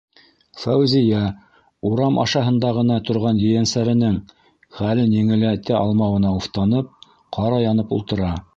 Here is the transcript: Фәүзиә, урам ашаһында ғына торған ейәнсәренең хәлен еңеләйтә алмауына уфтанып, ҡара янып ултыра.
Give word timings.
Фәүзиә, 0.59 1.19
урам 1.89 2.17
ашаһында 2.23 2.71
ғына 2.79 2.97
торған 3.09 3.41
ейәнсәренең 3.49 4.15
хәлен 4.79 5.13
еңеләйтә 5.19 5.77
алмауына 5.83 6.33
уфтанып, 6.41 6.93
ҡара 7.39 7.65
янып 7.69 7.99
ултыра. 7.99 8.35